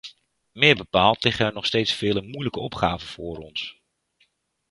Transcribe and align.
Meer 0.53 0.75
bepaald 0.75 1.23
liggen 1.23 1.45
er 1.45 1.53
nog 1.53 1.65
steeds 1.65 1.93
vele 1.93 2.21
moeilijke 2.21 2.59
opgaven 2.59 3.07
voor 3.07 3.37
ons. 3.37 3.81